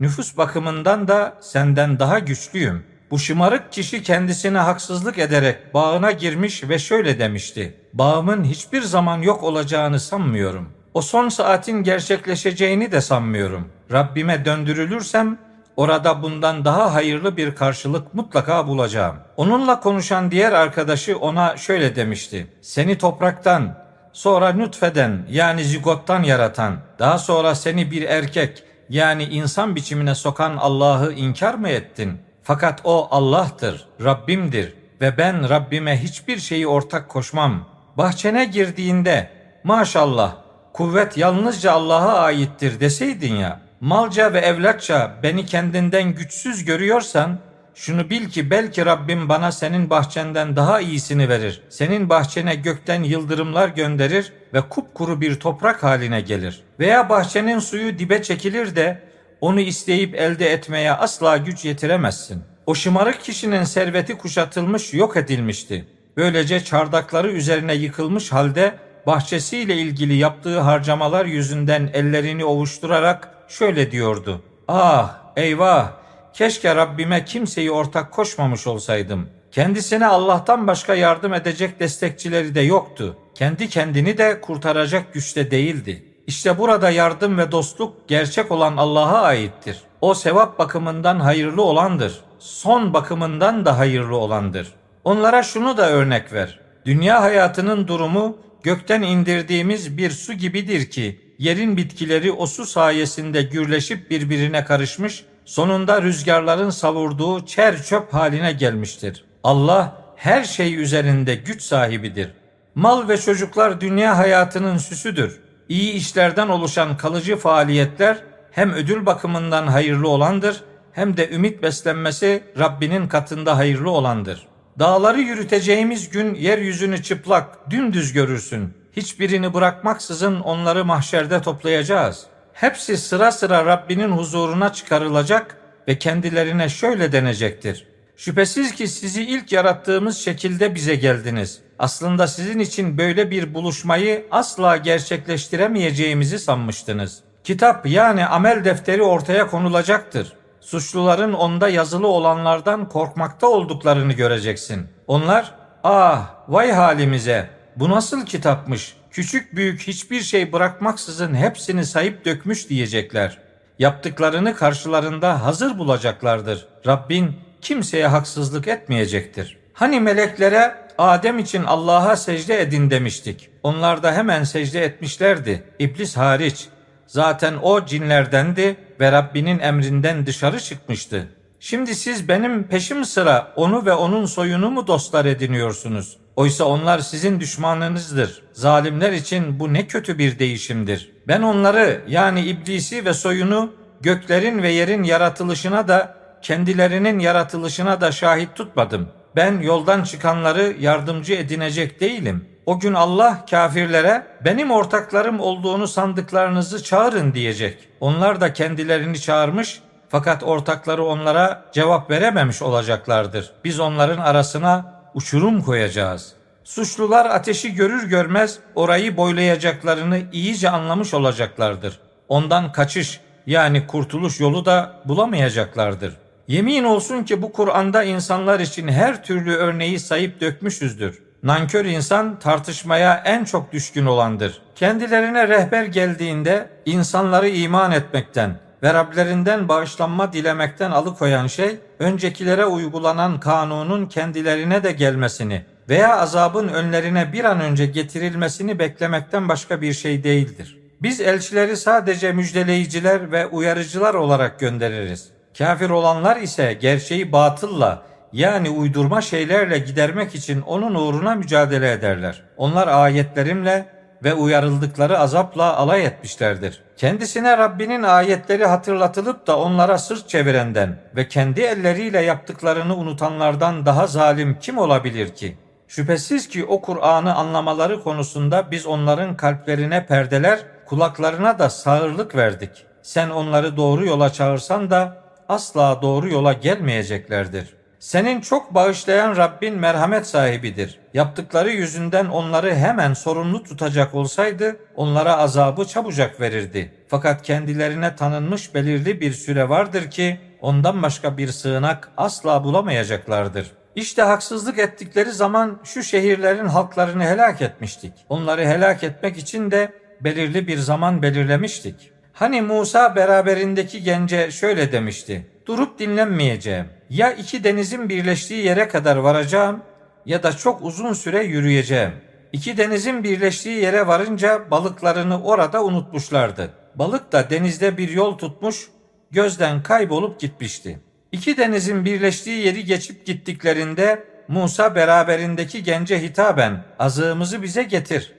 Nüfus 0.00 0.36
bakımından 0.36 1.08
da 1.08 1.38
senden 1.40 1.98
daha 1.98 2.18
güçlüyüm.'' 2.18 2.91
Bu 3.12 3.18
şımarık 3.18 3.72
kişi 3.72 4.02
kendisine 4.02 4.58
haksızlık 4.58 5.18
ederek 5.18 5.74
bağına 5.74 6.12
girmiş 6.12 6.68
ve 6.68 6.78
şöyle 6.78 7.18
demişti. 7.18 7.74
Bağımın 7.92 8.44
hiçbir 8.44 8.82
zaman 8.82 9.18
yok 9.18 9.42
olacağını 9.42 10.00
sanmıyorum. 10.00 10.68
O 10.94 11.02
son 11.02 11.28
saatin 11.28 11.82
gerçekleşeceğini 11.82 12.92
de 12.92 13.00
sanmıyorum. 13.00 13.68
Rabbime 13.92 14.44
döndürülürsem 14.44 15.38
orada 15.76 16.22
bundan 16.22 16.64
daha 16.64 16.94
hayırlı 16.94 17.36
bir 17.36 17.54
karşılık 17.54 18.14
mutlaka 18.14 18.66
bulacağım. 18.66 19.16
Onunla 19.36 19.80
konuşan 19.80 20.30
diğer 20.30 20.52
arkadaşı 20.52 21.18
ona 21.18 21.56
şöyle 21.56 21.96
demişti. 21.96 22.46
Seni 22.60 22.98
topraktan, 22.98 23.78
sonra 24.12 24.52
nutfeden 24.52 25.26
yani 25.30 25.64
zigottan 25.64 26.22
yaratan, 26.22 26.76
daha 26.98 27.18
sonra 27.18 27.54
seni 27.54 27.90
bir 27.90 28.02
erkek 28.02 28.62
yani 28.88 29.24
insan 29.24 29.76
biçimine 29.76 30.14
sokan 30.14 30.56
Allah'ı 30.56 31.12
inkar 31.12 31.54
mı 31.54 31.68
ettin?'' 31.68 32.31
Fakat 32.42 32.80
o 32.84 33.08
Allah'tır, 33.10 33.86
Rabbimdir 34.04 34.74
ve 35.00 35.18
ben 35.18 35.48
Rabbime 35.48 36.02
hiçbir 36.02 36.38
şeyi 36.38 36.66
ortak 36.66 37.08
koşmam. 37.08 37.68
Bahçene 37.96 38.44
girdiğinde 38.44 39.30
maşallah 39.64 40.34
kuvvet 40.72 41.16
yalnızca 41.18 41.72
Allah'a 41.72 42.18
aittir 42.18 42.80
deseydin 42.80 43.34
ya, 43.34 43.60
malca 43.80 44.32
ve 44.32 44.38
evlatça 44.38 45.14
beni 45.22 45.46
kendinden 45.46 46.14
güçsüz 46.14 46.64
görüyorsan, 46.64 47.38
şunu 47.74 48.10
bil 48.10 48.28
ki 48.28 48.50
belki 48.50 48.86
Rabbim 48.86 49.28
bana 49.28 49.52
senin 49.52 49.90
bahçenden 49.90 50.56
daha 50.56 50.80
iyisini 50.80 51.28
verir. 51.28 51.62
Senin 51.68 52.08
bahçene 52.08 52.54
gökten 52.54 53.02
yıldırımlar 53.02 53.68
gönderir 53.68 54.32
ve 54.54 54.60
kupkuru 54.60 55.20
bir 55.20 55.40
toprak 55.40 55.82
haline 55.82 56.20
gelir. 56.20 56.62
Veya 56.80 57.08
bahçenin 57.08 57.58
suyu 57.58 57.98
dibe 57.98 58.22
çekilir 58.22 58.76
de 58.76 59.11
onu 59.42 59.60
isteyip 59.60 60.14
elde 60.14 60.52
etmeye 60.52 60.92
asla 60.92 61.36
güç 61.36 61.64
yetiremezsin. 61.64 62.42
O 62.66 62.74
şımarık 62.74 63.22
kişinin 63.22 63.64
serveti 63.64 64.18
kuşatılmış, 64.18 64.94
yok 64.94 65.16
edilmişti. 65.16 65.86
Böylece 66.16 66.64
çardakları 66.64 67.30
üzerine 67.32 67.74
yıkılmış 67.74 68.32
halde 68.32 68.74
bahçesiyle 69.06 69.76
ilgili 69.76 70.14
yaptığı 70.14 70.60
harcamalar 70.60 71.26
yüzünden 71.26 71.90
ellerini 71.94 72.44
ovuşturarak 72.44 73.28
şöyle 73.48 73.90
diyordu. 73.90 74.42
Ah 74.68 75.20
eyvah 75.36 75.92
keşke 76.32 76.76
Rabbime 76.76 77.24
kimseyi 77.24 77.70
ortak 77.70 78.12
koşmamış 78.12 78.66
olsaydım. 78.66 79.28
Kendisine 79.50 80.06
Allah'tan 80.06 80.66
başka 80.66 80.94
yardım 80.94 81.34
edecek 81.34 81.80
destekçileri 81.80 82.54
de 82.54 82.60
yoktu. 82.60 83.16
Kendi 83.34 83.68
kendini 83.68 84.18
de 84.18 84.40
kurtaracak 84.40 85.14
güçte 85.14 85.50
değildi.'' 85.50 86.11
İşte 86.26 86.58
burada 86.58 86.90
yardım 86.90 87.38
ve 87.38 87.52
dostluk 87.52 88.08
gerçek 88.08 88.52
olan 88.52 88.76
Allah'a 88.76 89.22
aittir. 89.22 89.78
O 90.00 90.14
sevap 90.14 90.58
bakımından 90.58 91.20
hayırlı 91.20 91.62
olandır. 91.62 92.20
Son 92.38 92.94
bakımından 92.94 93.64
da 93.64 93.78
hayırlı 93.78 94.16
olandır. 94.16 94.72
Onlara 95.04 95.42
şunu 95.42 95.76
da 95.76 95.90
örnek 95.90 96.32
ver. 96.32 96.60
Dünya 96.86 97.22
hayatının 97.22 97.88
durumu 97.88 98.36
gökten 98.62 99.02
indirdiğimiz 99.02 99.96
bir 99.96 100.10
su 100.10 100.32
gibidir 100.32 100.90
ki 100.90 101.34
yerin 101.38 101.76
bitkileri 101.76 102.32
o 102.32 102.46
su 102.46 102.66
sayesinde 102.66 103.42
gürleşip 103.42 104.10
birbirine 104.10 104.64
karışmış, 104.64 105.24
sonunda 105.44 106.02
rüzgarların 106.02 106.70
savurduğu 106.70 107.46
çer 107.46 107.82
çöp 107.82 108.14
haline 108.14 108.52
gelmiştir. 108.52 109.24
Allah 109.44 109.96
her 110.16 110.44
şey 110.44 110.74
üzerinde 110.82 111.34
güç 111.34 111.62
sahibidir. 111.62 112.30
Mal 112.74 113.08
ve 113.08 113.18
çocuklar 113.18 113.80
dünya 113.80 114.18
hayatının 114.18 114.78
süsüdür 114.78 115.40
iyi 115.72 115.92
işlerden 115.92 116.48
oluşan 116.48 116.96
kalıcı 116.96 117.36
faaliyetler 117.36 118.18
hem 118.50 118.72
ödül 118.72 119.06
bakımından 119.06 119.66
hayırlı 119.66 120.08
olandır 120.08 120.64
hem 120.92 121.16
de 121.16 121.30
ümit 121.30 121.62
beslenmesi 121.62 122.42
Rabbinin 122.58 123.08
katında 123.08 123.56
hayırlı 123.56 123.90
olandır. 123.90 124.46
Dağları 124.78 125.20
yürüteceğimiz 125.20 126.08
gün 126.08 126.34
yeryüzünü 126.34 127.02
çıplak, 127.02 127.70
dümdüz 127.70 128.12
görürsün. 128.12 128.74
Hiçbirini 128.96 129.54
bırakmaksızın 129.54 130.40
onları 130.40 130.84
mahşerde 130.84 131.42
toplayacağız. 131.42 132.26
Hepsi 132.52 132.96
sıra 132.96 133.32
sıra 133.32 133.66
Rabbinin 133.66 134.10
huzuruna 134.10 134.72
çıkarılacak 134.72 135.56
ve 135.88 135.98
kendilerine 135.98 136.68
şöyle 136.68 137.12
denecektir. 137.12 137.86
Şüphesiz 138.16 138.74
ki 138.74 138.88
sizi 138.88 139.22
ilk 139.22 139.52
yarattığımız 139.52 140.18
şekilde 140.18 140.74
bize 140.74 140.94
geldiniz. 140.94 141.60
Aslında 141.82 142.26
sizin 142.26 142.58
için 142.58 142.98
böyle 142.98 143.30
bir 143.30 143.54
buluşmayı 143.54 144.26
asla 144.30 144.76
gerçekleştiremeyeceğimizi 144.76 146.38
sanmıştınız. 146.38 147.20
Kitap 147.44 147.86
yani 147.86 148.26
amel 148.26 148.64
defteri 148.64 149.02
ortaya 149.02 149.46
konulacaktır. 149.46 150.32
Suçluların 150.60 151.32
onda 151.32 151.68
yazılı 151.68 152.06
olanlardan 152.06 152.88
korkmakta 152.88 153.46
olduklarını 153.46 154.12
göreceksin. 154.12 154.86
Onlar, 155.06 155.54
ah 155.84 156.34
vay 156.48 156.72
halimize 156.72 157.50
bu 157.76 157.90
nasıl 157.90 158.26
kitapmış 158.26 158.96
Küçük 159.10 159.56
büyük 159.56 159.80
hiçbir 159.80 160.20
şey 160.20 160.52
bırakmaksızın 160.52 161.34
hepsini 161.34 161.86
sayıp 161.86 162.24
dökmüş 162.24 162.68
diyecekler. 162.68 163.38
Yaptıklarını 163.78 164.54
karşılarında 164.54 165.44
hazır 165.44 165.78
bulacaklardır. 165.78 166.68
Rabbin 166.86 167.36
kimseye 167.60 168.06
haksızlık 168.06 168.68
etmeyecektir. 168.68 169.58
Hani 169.72 170.00
meleklere 170.00 170.74
Adem 170.98 171.38
için 171.38 171.64
Allah'a 171.64 172.16
secde 172.16 172.60
edin 172.60 172.90
demiştik. 172.90 173.50
Onlar 173.62 174.02
da 174.02 174.12
hemen 174.12 174.44
secde 174.44 174.84
etmişlerdi. 174.84 175.62
İblis 175.78 176.16
hariç. 176.16 176.68
Zaten 177.06 177.54
o 177.62 177.86
cinlerdendi 177.86 178.76
ve 179.00 179.12
Rabbinin 179.12 179.58
emrinden 179.58 180.26
dışarı 180.26 180.60
çıkmıştı. 180.60 181.28
Şimdi 181.60 181.94
siz 181.94 182.28
benim 182.28 182.64
peşim 182.64 183.04
sıra 183.04 183.52
onu 183.56 183.86
ve 183.86 183.92
onun 183.92 184.26
soyunu 184.26 184.70
mu 184.70 184.86
dostlar 184.86 185.24
ediniyorsunuz? 185.24 186.16
Oysa 186.36 186.64
onlar 186.64 186.98
sizin 186.98 187.40
düşmanınızdır. 187.40 188.42
Zalimler 188.52 189.12
için 189.12 189.60
bu 189.60 189.72
ne 189.72 189.86
kötü 189.86 190.18
bir 190.18 190.38
değişimdir. 190.38 191.12
Ben 191.28 191.42
onları 191.42 192.00
yani 192.08 192.40
iblisi 192.40 193.04
ve 193.04 193.14
soyunu 193.14 193.72
göklerin 194.00 194.62
ve 194.62 194.68
yerin 194.68 195.02
yaratılışına 195.02 195.88
da 195.88 196.16
kendilerinin 196.42 197.18
yaratılışına 197.18 198.00
da 198.00 198.12
şahit 198.12 198.56
tutmadım. 198.56 199.08
Ben 199.36 199.60
yoldan 199.60 200.02
çıkanları 200.02 200.76
yardımcı 200.80 201.34
edinecek 201.34 202.00
değilim. 202.00 202.48
O 202.66 202.80
gün 202.80 202.94
Allah 202.94 203.46
kafirlere 203.50 204.26
benim 204.44 204.70
ortaklarım 204.70 205.40
olduğunu 205.40 205.88
sandıklarınızı 205.88 206.82
çağırın 206.82 207.34
diyecek. 207.34 207.88
Onlar 208.00 208.40
da 208.40 208.52
kendilerini 208.52 209.20
çağırmış 209.20 209.80
fakat 210.08 210.42
ortakları 210.42 211.04
onlara 211.04 211.64
cevap 211.72 212.10
verememiş 212.10 212.62
olacaklardır. 212.62 213.50
Biz 213.64 213.80
onların 213.80 214.18
arasına 214.18 215.02
uçurum 215.14 215.62
koyacağız. 215.62 216.32
Suçlular 216.64 217.26
ateşi 217.26 217.74
görür 217.74 218.08
görmez 218.08 218.58
orayı 218.74 219.16
boylayacaklarını 219.16 220.20
iyice 220.32 220.70
anlamış 220.70 221.14
olacaklardır. 221.14 222.00
Ondan 222.28 222.72
kaçış 222.72 223.20
yani 223.46 223.86
kurtuluş 223.86 224.40
yolu 224.40 224.64
da 224.64 225.00
bulamayacaklardır. 225.04 226.21
Yemin 226.48 226.84
olsun 226.84 227.24
ki 227.24 227.42
bu 227.42 227.52
Kur'an'da 227.52 228.02
insanlar 228.02 228.60
için 228.60 228.88
her 228.88 229.24
türlü 229.24 229.54
örneği 229.54 229.98
sayıp 229.98 230.40
dökmüşüzdür. 230.40 231.22
Nankör 231.42 231.84
insan 231.84 232.38
tartışmaya 232.38 233.22
en 233.24 233.44
çok 233.44 233.72
düşkün 233.72 234.06
olandır. 234.06 234.62
Kendilerine 234.74 235.48
rehber 235.48 235.84
geldiğinde 235.84 236.68
insanları 236.86 237.48
iman 237.48 237.92
etmekten 237.92 238.56
ve 238.82 238.94
Rablerinden 238.94 239.68
bağışlanma 239.68 240.32
dilemekten 240.32 240.90
alıkoyan 240.90 241.46
şey, 241.46 241.78
öncekilere 241.98 242.66
uygulanan 242.66 243.40
kanunun 243.40 244.06
kendilerine 244.06 244.82
de 244.82 244.92
gelmesini 244.92 245.62
veya 245.88 246.18
azabın 246.18 246.68
önlerine 246.68 247.32
bir 247.32 247.44
an 247.44 247.60
önce 247.60 247.86
getirilmesini 247.86 248.78
beklemekten 248.78 249.48
başka 249.48 249.80
bir 249.80 249.92
şey 249.92 250.24
değildir. 250.24 250.78
Biz 251.02 251.20
elçileri 251.20 251.76
sadece 251.76 252.32
müjdeleyiciler 252.32 253.32
ve 253.32 253.46
uyarıcılar 253.46 254.14
olarak 254.14 254.60
göndeririz. 254.60 255.28
Kafir 255.58 255.90
olanlar 255.90 256.36
ise 256.36 256.72
gerçeği 256.80 257.32
batılla 257.32 258.02
yani 258.32 258.70
uydurma 258.70 259.20
şeylerle 259.20 259.78
gidermek 259.78 260.34
için 260.34 260.60
onun 260.60 260.94
uğruna 260.94 261.34
mücadele 261.34 261.92
ederler. 261.92 262.42
Onlar 262.56 262.88
ayetlerimle 262.88 263.86
ve 264.24 264.34
uyarıldıkları 264.34 265.18
azapla 265.18 265.76
alay 265.76 266.06
etmişlerdir. 266.06 266.82
Kendisine 266.96 267.58
Rabbinin 267.58 268.02
ayetleri 268.02 268.66
hatırlatılıp 268.66 269.46
da 269.46 269.58
onlara 269.58 269.98
sırt 269.98 270.28
çevirenden 270.28 270.96
ve 271.16 271.28
kendi 271.28 271.60
elleriyle 271.60 272.20
yaptıklarını 272.20 272.96
unutanlardan 272.96 273.86
daha 273.86 274.06
zalim 274.06 274.58
kim 274.60 274.78
olabilir 274.78 275.28
ki? 275.34 275.56
Şüphesiz 275.88 276.48
ki 276.48 276.64
o 276.64 276.80
Kur'an'ı 276.80 277.34
anlamaları 277.34 278.02
konusunda 278.02 278.70
biz 278.70 278.86
onların 278.86 279.36
kalplerine 279.36 280.06
perdeler, 280.06 280.58
kulaklarına 280.86 281.58
da 281.58 281.70
sağırlık 281.70 282.36
verdik. 282.36 282.70
Sen 283.02 283.30
onları 283.30 283.76
doğru 283.76 284.06
yola 284.06 284.32
çağırsan 284.32 284.90
da 284.90 285.21
asla 285.48 286.02
doğru 286.02 286.28
yola 286.28 286.52
gelmeyeceklerdir. 286.52 287.74
Senin 287.98 288.40
çok 288.40 288.74
bağışlayan 288.74 289.36
Rabbin 289.36 289.78
merhamet 289.78 290.26
sahibidir. 290.26 290.98
Yaptıkları 291.14 291.70
yüzünden 291.70 292.26
onları 292.26 292.74
hemen 292.74 293.14
sorumlu 293.14 293.62
tutacak 293.62 294.14
olsaydı 294.14 294.76
onlara 294.96 295.36
azabı 295.36 295.84
çabucak 295.84 296.40
verirdi. 296.40 296.94
Fakat 297.08 297.42
kendilerine 297.42 298.16
tanınmış 298.16 298.74
belirli 298.74 299.20
bir 299.20 299.32
süre 299.32 299.68
vardır 299.68 300.10
ki 300.10 300.40
ondan 300.60 301.02
başka 301.02 301.38
bir 301.38 301.48
sığınak 301.48 302.08
asla 302.16 302.64
bulamayacaklardır. 302.64 303.66
İşte 303.96 304.22
haksızlık 304.22 304.78
ettikleri 304.78 305.32
zaman 305.32 305.80
şu 305.84 306.02
şehirlerin 306.02 306.66
halklarını 306.66 307.24
helak 307.24 307.62
etmiştik. 307.62 308.12
Onları 308.28 308.64
helak 308.64 309.04
etmek 309.04 309.36
için 309.38 309.70
de 309.70 309.92
belirli 310.20 310.66
bir 310.66 310.78
zaman 310.78 311.22
belirlemiştik. 311.22 312.11
Hani 312.42 312.62
Musa 312.62 313.16
beraberindeki 313.16 314.02
gence 314.02 314.50
şöyle 314.50 314.92
demişti. 314.92 315.46
Durup 315.66 315.98
dinlenmeyeceğim. 315.98 316.86
Ya 317.10 317.32
iki 317.32 317.64
denizin 317.64 318.08
birleştiği 318.08 318.64
yere 318.64 318.88
kadar 318.88 319.16
varacağım 319.16 319.82
ya 320.26 320.42
da 320.42 320.52
çok 320.52 320.82
uzun 320.82 321.12
süre 321.12 321.44
yürüyeceğim. 321.44 322.10
İki 322.52 322.76
denizin 322.76 323.24
birleştiği 323.24 323.82
yere 323.82 324.06
varınca 324.06 324.70
balıklarını 324.70 325.42
orada 325.42 325.84
unutmuşlardı. 325.84 326.70
Balık 326.94 327.32
da 327.32 327.50
denizde 327.50 327.98
bir 327.98 328.08
yol 328.08 328.38
tutmuş, 328.38 328.88
gözden 329.30 329.82
kaybolup 329.82 330.40
gitmişti. 330.40 331.00
İki 331.32 331.56
denizin 331.56 332.04
birleştiği 332.04 332.66
yeri 332.66 332.84
geçip 332.84 333.26
gittiklerinde 333.26 334.24
Musa 334.48 334.94
beraberindeki 334.94 335.82
gence 335.82 336.22
hitaben 336.22 336.84
azığımızı 336.98 337.62
bize 337.62 337.82
getir. 337.82 338.32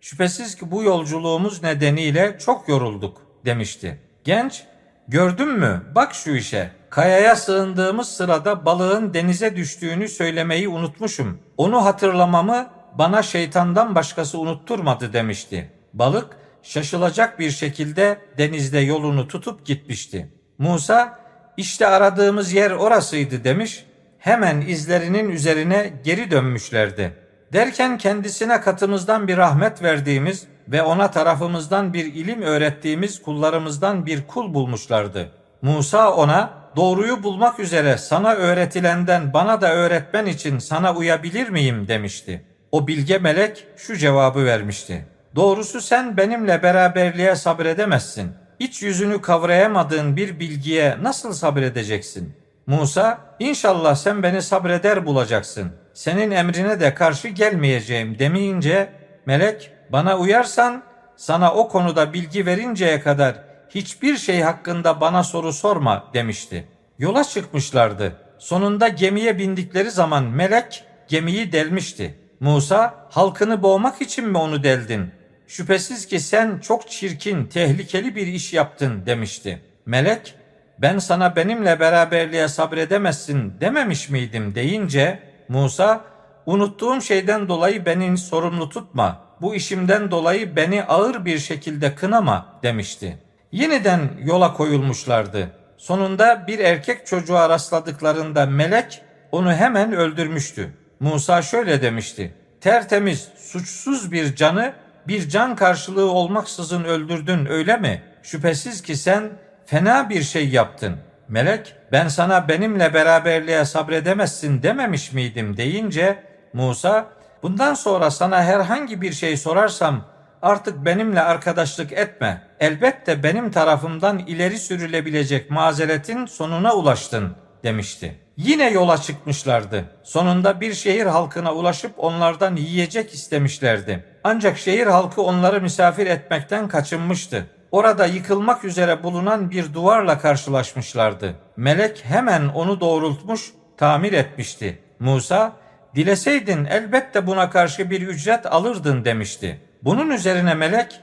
Şüphesiz 0.00 0.54
ki 0.54 0.70
bu 0.70 0.82
yolculuğumuz 0.82 1.62
nedeniyle 1.62 2.38
çok 2.38 2.68
yorulduk 2.68 3.23
demişti. 3.44 4.00
Genç, 4.24 4.62
gördün 5.08 5.48
mü 5.48 5.82
bak 5.94 6.14
şu 6.14 6.30
işe. 6.30 6.70
Kayaya 6.90 7.36
sığındığımız 7.36 8.08
sırada 8.08 8.64
balığın 8.64 9.14
denize 9.14 9.56
düştüğünü 9.56 10.08
söylemeyi 10.08 10.68
unutmuşum. 10.68 11.38
Onu 11.56 11.84
hatırlamamı 11.84 12.66
bana 12.98 13.22
şeytandan 13.22 13.94
başkası 13.94 14.38
unutturmadı 14.38 15.12
demişti. 15.12 15.70
Balık 15.94 16.36
şaşılacak 16.62 17.38
bir 17.38 17.50
şekilde 17.50 18.18
denizde 18.38 18.78
yolunu 18.78 19.28
tutup 19.28 19.66
gitmişti. 19.66 20.28
Musa 20.58 21.18
işte 21.56 21.86
aradığımız 21.86 22.52
yer 22.52 22.70
orasıydı 22.70 23.44
demiş. 23.44 23.84
Hemen 24.18 24.60
izlerinin 24.60 25.28
üzerine 25.28 25.92
geri 26.04 26.30
dönmüşlerdi. 26.30 27.23
Derken 27.54 27.98
kendisine 27.98 28.60
katımızdan 28.60 29.28
bir 29.28 29.36
rahmet 29.36 29.82
verdiğimiz 29.82 30.46
ve 30.68 30.82
ona 30.82 31.10
tarafımızdan 31.10 31.92
bir 31.92 32.04
ilim 32.04 32.42
öğrettiğimiz 32.42 33.22
kullarımızdan 33.22 34.06
bir 34.06 34.26
kul 34.26 34.54
bulmuşlardı. 34.54 35.30
Musa 35.62 36.14
ona 36.14 36.50
doğruyu 36.76 37.22
bulmak 37.22 37.60
üzere 37.60 37.98
sana 37.98 38.32
öğretilenden 38.34 39.32
bana 39.32 39.60
da 39.60 39.74
öğretmen 39.74 40.26
için 40.26 40.58
sana 40.58 40.94
uyabilir 40.94 41.48
miyim 41.48 41.88
demişti. 41.88 42.44
O 42.72 42.86
bilge 42.86 43.18
melek 43.18 43.66
şu 43.76 43.96
cevabı 43.96 44.44
vermişti. 44.44 45.06
Doğrusu 45.36 45.80
sen 45.80 46.16
benimle 46.16 46.62
beraberliğe 46.62 47.36
sabredemezsin. 47.36 48.32
İç 48.58 48.82
yüzünü 48.82 49.20
kavrayamadığın 49.20 50.16
bir 50.16 50.40
bilgiye 50.40 50.96
nasıl 51.02 51.32
sabredeceksin? 51.32 52.36
Musa, 52.66 53.18
inşallah 53.38 53.94
sen 53.94 54.22
beni 54.22 54.42
sabreder 54.42 55.06
bulacaksın. 55.06 55.72
Senin 55.94 56.30
emrine 56.30 56.80
de 56.80 56.94
karşı 56.94 57.28
gelmeyeceğim 57.28 58.18
demeyince 58.18 58.88
melek 59.26 59.70
bana 59.92 60.18
uyarsan 60.18 60.82
sana 61.16 61.54
o 61.54 61.68
konuda 61.68 62.12
bilgi 62.12 62.46
verinceye 62.46 63.00
kadar 63.00 63.44
hiçbir 63.70 64.16
şey 64.16 64.40
hakkında 64.40 65.00
bana 65.00 65.22
soru 65.22 65.52
sorma 65.52 66.04
demişti. 66.14 66.64
Yola 66.98 67.24
çıkmışlardı. 67.24 68.16
Sonunda 68.38 68.88
gemiye 68.88 69.38
bindikleri 69.38 69.90
zaman 69.90 70.24
melek 70.24 70.84
gemiyi 71.08 71.52
delmişti. 71.52 72.14
Musa 72.40 72.94
halkını 73.10 73.62
boğmak 73.62 74.02
için 74.02 74.28
mi 74.28 74.38
onu 74.38 74.62
deldin? 74.62 75.10
Şüphesiz 75.46 76.06
ki 76.06 76.20
sen 76.20 76.58
çok 76.58 76.90
çirkin, 76.90 77.46
tehlikeli 77.46 78.16
bir 78.16 78.26
iş 78.26 78.52
yaptın 78.52 79.06
demişti. 79.06 79.60
Melek 79.86 80.34
ben 80.78 80.98
sana 80.98 81.36
benimle 81.36 81.80
beraberliğe 81.80 82.48
sabredemezsin 82.48 83.60
dememiş 83.60 84.08
miydim 84.08 84.54
deyince 84.54 85.33
Musa 85.48 86.04
unuttuğum 86.46 87.00
şeyden 87.00 87.48
dolayı 87.48 87.86
beni 87.86 88.18
sorumlu 88.18 88.68
tutma 88.68 89.24
bu 89.40 89.54
işimden 89.54 90.10
dolayı 90.10 90.56
beni 90.56 90.84
ağır 90.84 91.24
bir 91.24 91.38
şekilde 91.38 91.94
kınama 91.94 92.46
demişti. 92.62 93.18
Yeniden 93.52 94.00
yola 94.22 94.52
koyulmuşlardı. 94.52 95.50
Sonunda 95.76 96.44
bir 96.46 96.58
erkek 96.58 97.06
çocuğa 97.06 97.48
rastladıklarında 97.48 98.46
melek 98.46 99.02
onu 99.32 99.52
hemen 99.52 99.92
öldürmüştü. 99.92 100.70
Musa 101.00 101.42
şöyle 101.42 101.82
demişti. 101.82 102.34
Tertemiz, 102.60 103.28
suçsuz 103.36 104.12
bir 104.12 104.36
canı 104.36 104.72
bir 105.08 105.28
can 105.28 105.56
karşılığı 105.56 106.10
olmaksızın 106.10 106.84
öldürdün 106.84 107.46
öyle 107.46 107.76
mi? 107.76 108.02
Şüphesiz 108.22 108.82
ki 108.82 108.96
sen 108.96 109.30
fena 109.66 110.10
bir 110.10 110.22
şey 110.22 110.48
yaptın. 110.48 110.96
Melek 111.28 111.76
ben 111.92 112.08
sana 112.08 112.48
benimle 112.48 112.94
beraberliğe 112.94 113.64
sabredemezsin 113.64 114.62
dememiş 114.62 115.12
miydim 115.12 115.56
deyince 115.56 116.24
Musa 116.52 117.14
Bundan 117.44 117.74
sonra 117.74 118.10
sana 118.10 118.42
herhangi 118.44 119.02
bir 119.02 119.12
şey 119.12 119.36
sorarsam 119.36 120.04
artık 120.42 120.84
benimle 120.84 121.20
arkadaşlık 121.20 121.92
etme. 121.92 122.42
Elbette 122.60 123.22
benim 123.22 123.50
tarafımdan 123.50 124.18
ileri 124.18 124.58
sürülebilecek 124.58 125.50
mazeretin 125.50 126.26
sonuna 126.26 126.74
ulaştın 126.74 127.36
demişti. 127.64 128.20
Yine 128.36 128.70
yola 128.70 128.98
çıkmışlardı. 128.98 129.84
Sonunda 130.02 130.60
bir 130.60 130.74
şehir 130.74 131.06
halkına 131.06 131.54
ulaşıp 131.54 131.92
onlardan 131.96 132.56
yiyecek 132.56 133.14
istemişlerdi. 133.14 134.04
Ancak 134.24 134.58
şehir 134.58 134.86
halkı 134.86 135.22
onları 135.22 135.60
misafir 135.60 136.06
etmekten 136.06 136.68
kaçınmıştı. 136.68 137.46
Orada 137.74 138.06
yıkılmak 138.06 138.64
üzere 138.64 139.02
bulunan 139.02 139.50
bir 139.50 139.74
duvarla 139.74 140.18
karşılaşmışlardı. 140.18 141.34
Melek 141.56 142.04
hemen 142.04 142.48
onu 142.48 142.80
doğrultmuş, 142.80 143.52
tamir 143.76 144.12
etmişti. 144.12 144.78
Musa, 144.98 145.52
dileseydin 145.94 146.64
elbette 146.64 147.26
buna 147.26 147.50
karşı 147.50 147.90
bir 147.90 148.00
ücret 148.02 148.46
alırdın 148.46 149.04
demişti. 149.04 149.60
Bunun 149.82 150.10
üzerine 150.10 150.54
melek, 150.54 151.00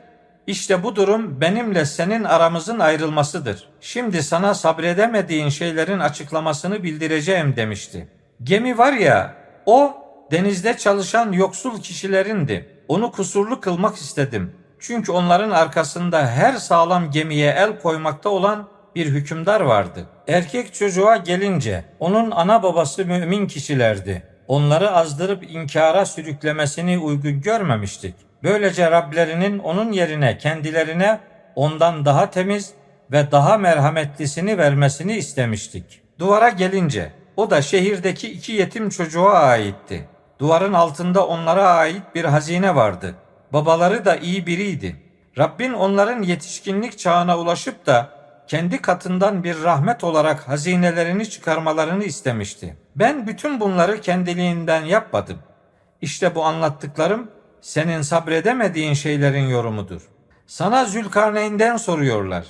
işte 0.48 0.84
bu 0.84 0.96
durum 0.96 1.42
benimle 1.42 1.86
senin 1.86 2.24
aramızın 2.24 2.80
ayrılmasıdır. 2.80 3.70
Şimdi 3.82 4.24
sana 4.24 4.54
sabredemediğin 4.54 5.50
şeylerin 5.50 6.00
açıklamasını 6.00 6.84
bildireceğim 6.84 7.56
demişti. 7.56 8.08
Gemi 8.44 8.78
var 8.78 8.94
ya, 8.94 9.36
o 9.66 9.94
denizde 10.32 10.78
çalışan 10.78 11.32
yoksul 11.32 11.82
kişilerindi. 11.82 12.70
Onu 12.88 13.12
kusurlu 13.12 13.62
kılmak 13.62 13.96
istedim. 13.96 14.61
Çünkü 14.82 15.12
onların 15.12 15.52
arkasında 15.52 16.28
her 16.28 16.54
sağlam 16.54 17.12
gemiye 17.12 17.52
el 17.52 17.80
koymakta 17.80 18.30
olan 18.30 18.68
bir 18.96 19.06
hükümdar 19.06 19.62
vardı. 19.62 20.06
Erkek 20.28 20.74
çocuğa 20.74 21.18
gelince 21.18 21.86
onun 22.00 22.32
ana 22.32 22.64
babası 22.64 23.06
mümin 23.06 23.48
kişilerdi. 23.48 24.24
Onları 24.48 24.92
azdırıp 24.92 25.52
inkara 25.52 26.06
sürüklemesini 26.06 26.98
uygun 26.98 27.42
görmemiştik. 27.42 28.16
Böylece 28.44 28.92
Rablerinin 28.92 29.60
onun 29.60 29.92
yerine 29.92 30.38
kendilerine 30.38 31.20
ondan 31.56 32.06
daha 32.06 32.30
temiz 32.30 32.74
ve 33.12 33.32
daha 33.32 33.58
merhametlisini 33.58 34.58
vermesini 34.58 35.18
istemiştik. 35.18 36.02
Duvara 36.20 36.50
gelince 36.50 37.12
o 37.38 37.50
da 37.50 37.62
şehirdeki 37.62 38.32
iki 38.32 38.52
yetim 38.52 38.90
çocuğa 38.90 39.34
aitti. 39.34 40.10
Duvarın 40.40 40.74
altında 40.74 41.28
onlara 41.28 41.68
ait 41.68 42.04
bir 42.16 42.26
hazine 42.26 42.76
vardı. 42.76 43.16
Babaları 43.54 44.06
da 44.06 44.16
iyi 44.16 44.48
biriydi. 44.48 44.96
Rabbin 45.38 45.74
onların 45.74 46.22
yetişkinlik 46.22 47.00
çağına 47.00 47.40
ulaşıp 47.40 47.86
da 47.86 48.10
kendi 48.48 48.82
katından 48.82 49.44
bir 49.44 49.64
rahmet 49.64 50.04
olarak 50.04 50.48
hazinelerini 50.48 51.30
çıkarmalarını 51.30 52.04
istemişti. 52.04 52.78
Ben 52.96 53.28
bütün 53.28 53.60
bunları 53.60 54.02
kendiliğinden 54.02 54.86
yapmadım. 54.86 55.40
İşte 56.02 56.36
bu 56.36 56.46
anlattıklarım 56.46 57.32
senin 57.62 58.02
sabredemediğin 58.02 58.94
şeylerin 58.94 59.48
yorumudur. 59.48 60.02
Sana 60.48 60.86
Zülkarneyn'den 60.86 61.78
soruyorlar. 61.78 62.46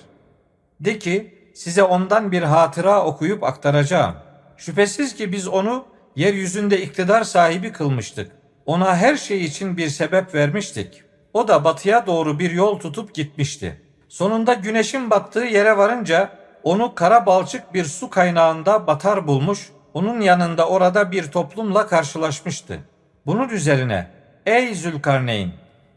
De 0.80 1.00
ki 1.00 1.38
size 1.56 1.84
ondan 1.84 2.32
bir 2.32 2.44
hatıra 2.44 3.04
okuyup 3.04 3.44
aktaracağım. 3.44 4.16
Şüphesiz 4.58 5.16
ki 5.16 5.32
biz 5.32 5.48
onu 5.48 5.86
yeryüzünde 6.16 6.82
iktidar 6.82 7.24
sahibi 7.24 7.72
kılmıştık. 7.72 8.32
Ona 8.72 8.96
her 8.96 9.18
şey 9.18 9.46
için 9.46 9.78
bir 9.78 9.90
sebep 9.90 10.36
vermiştik. 10.36 11.04
O 11.34 11.48
da 11.48 11.64
batıya 11.64 12.08
doğru 12.08 12.40
bir 12.40 12.52
yol 12.52 12.80
tutup 12.80 13.14
gitmişti. 13.14 13.82
Sonunda 14.10 14.54
güneşin 14.54 15.10
battığı 15.10 15.44
yere 15.44 15.78
varınca 15.78 16.30
onu 16.64 16.96
kara 16.96 17.26
balçık 17.26 17.74
bir 17.74 17.86
su 17.86 18.10
kaynağında 18.10 18.88
batar 18.88 19.28
bulmuş, 19.28 19.72
onun 19.94 20.22
yanında 20.22 20.68
orada 20.68 21.12
bir 21.12 21.32
toplumla 21.32 21.88
karşılaşmıştı. 21.88 22.80
Bunun 23.26 23.50
üzerine 23.50 24.08
ey 24.46 24.76
Zülkarneyn 24.76 25.52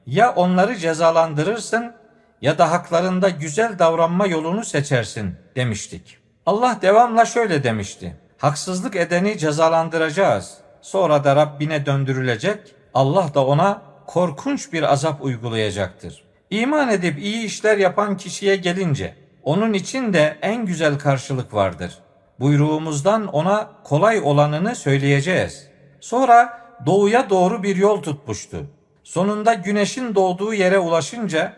ya 0.07 0.35
onları 0.35 0.77
cezalandırırsın 0.77 1.93
ya 2.43 2.59
da 2.59 2.71
haklarında 2.71 3.29
güzel 3.29 3.79
davranma 3.79 4.27
yolunu 4.27 4.65
seçersin 4.65 5.37
demiştik. 5.57 6.19
Allah 6.47 6.79
devamla 6.83 7.25
şöyle 7.25 7.65
demişti. 7.65 8.17
Haksızlık 8.39 8.97
edeni 8.97 9.39
cezalandıracağız. 9.39 10.64
Sonra 10.85 11.25
da 11.25 11.37
Rabbine 11.37 11.87
döndürülecek. 11.87 12.59
Allah 12.95 13.35
da 13.35 13.47
ona 13.47 13.83
korkunç 14.07 14.73
bir 14.73 14.93
azap 14.93 15.25
uygulayacaktır. 15.25 16.25
İman 16.51 16.89
edip 16.89 17.19
iyi 17.19 17.45
işler 17.45 17.79
yapan 17.79 18.17
kişiye 18.17 18.57
gelince 18.57 19.15
onun 19.43 19.73
için 19.73 20.13
de 20.13 20.37
en 20.43 20.67
güzel 20.67 20.99
karşılık 20.99 21.55
vardır. 21.55 21.99
Buyruğumuzdan 22.41 23.27
ona 23.27 23.71
kolay 23.85 24.21
olanını 24.25 24.75
söyleyeceğiz. 24.75 25.69
Sonra 26.01 26.61
doğuya 26.87 27.31
doğru 27.31 27.63
bir 27.63 27.77
yol 27.77 28.03
tutmuştu. 28.03 28.67
Sonunda 29.05 29.55
güneşin 29.55 30.15
doğduğu 30.15 30.55
yere 30.55 30.79
ulaşınca 30.79 31.53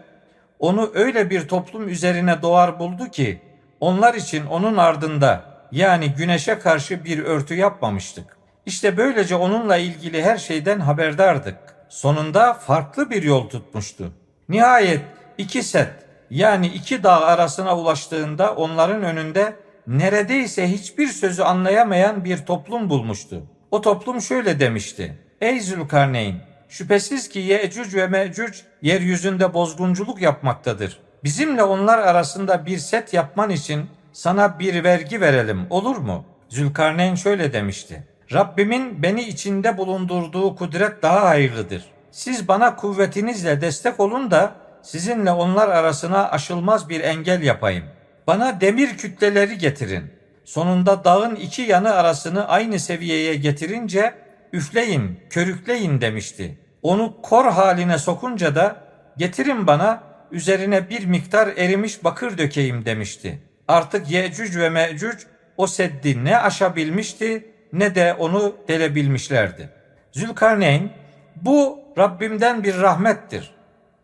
onu 0.59 0.91
öyle 0.95 1.31
bir 1.31 1.49
toplum 1.49 1.89
üzerine 1.89 2.43
doğar 2.43 2.79
buldu 2.79 3.11
ki 3.11 3.41
onlar 3.81 4.15
için 4.15 4.47
onun 4.47 4.77
ardında 4.77 5.45
yani 5.73 6.15
güneşe 6.15 6.59
karşı 6.59 7.05
bir 7.05 7.19
örtü 7.19 7.55
yapmamıştık. 7.55 8.36
İşte 8.66 8.96
böylece 8.96 9.37
onunla 9.37 9.76
ilgili 9.76 10.22
her 10.22 10.37
şeyden 10.37 10.81
haberdardık. 10.81 11.57
Sonunda 11.88 12.55
farklı 12.55 13.11
bir 13.11 13.22
yol 13.22 13.48
tutmuştu. 13.48 14.12
Nihayet 14.48 15.00
iki 15.38 15.62
set 15.62 15.92
yani 16.31 16.66
iki 16.66 17.02
dağ 17.02 17.20
arasına 17.20 17.79
ulaştığında 17.79 18.55
onların 18.55 19.02
önünde 19.02 19.57
neredeyse 19.87 20.72
hiçbir 20.72 21.07
sözü 21.07 21.42
anlayamayan 21.42 22.24
bir 22.24 22.46
toplum 22.46 22.90
bulmuştu. 22.90 23.42
O 23.70 23.81
toplum 23.81 24.20
şöyle 24.20 24.61
demişti. 24.61 25.18
Ey 25.40 25.61
Zülkarneyn! 25.61 26.35
Şüphesiz 26.68 27.29
ki 27.29 27.38
Yecüc 27.38 27.96
ve 27.96 28.07
Mecüc 28.07 28.59
yeryüzünde 28.83 29.55
bozgunculuk 29.55 30.20
yapmaktadır. 30.20 31.00
Bizimle 31.24 31.62
onlar 31.62 31.98
arasında 31.98 32.66
bir 32.66 32.79
set 32.79 33.14
yapman 33.14 33.50
için 33.50 33.87
sana 34.12 34.59
bir 34.59 34.85
vergi 34.85 35.20
verelim 35.20 35.66
olur 35.70 35.96
mu? 35.96 36.24
Zülkarneyn 36.48 37.14
şöyle 37.14 37.52
demişti. 37.52 38.15
Rabbimin 38.33 39.03
beni 39.03 39.23
içinde 39.23 39.79
bulundurduğu 39.79 40.57
kudret 40.57 41.03
daha 41.03 41.29
hayırlıdır. 41.29 41.85
Siz 42.11 42.49
bana 42.49 42.77
kuvvetinizle 42.77 43.61
destek 43.61 44.01
olun 44.01 44.31
da 44.31 44.55
sizinle 44.83 45.31
onlar 45.31 45.69
arasına 45.69 46.31
aşılmaz 46.31 46.89
bir 46.89 47.01
engel 47.01 47.43
yapayım. 47.43 47.85
Bana 48.27 48.61
demir 48.61 48.97
kütleleri 48.97 49.59
getirin. 49.59 50.05
Sonunda 50.45 51.05
dağın 51.05 51.35
iki 51.35 51.62
yanı 51.62 51.95
arasını 51.95 52.49
aynı 52.49 52.81
seviyeye 52.81 53.35
getirince 53.35 54.15
üfleyin, 54.53 55.21
körükleyin 55.31 56.01
demişti. 56.01 56.59
Onu 56.83 57.23
kor 57.23 57.45
haline 57.45 57.99
sokunca 57.99 58.55
da 58.55 58.77
getirin 59.17 59.67
bana 59.67 60.03
üzerine 60.31 60.91
bir 60.91 61.07
miktar 61.07 61.49
erimiş 61.57 62.05
bakır 62.05 62.39
dökeyim 62.39 62.85
demişti. 62.85 63.43
Artık 63.69 64.11
Yecüc 64.11 64.61
ve 64.61 64.71
Mecüc 64.71 65.19
o 65.57 65.67
seddi 65.67 66.25
ne 66.25 66.39
aşabilmişti 66.39 67.56
ne 67.72 67.94
de 67.94 68.14
onu 68.14 68.57
delebilmişlerdi. 68.68 69.70
Zülkarneyn 70.12 70.90
bu 71.37 71.81
Rabbimden 71.98 72.64
bir 72.64 72.81
rahmettir. 72.81 73.55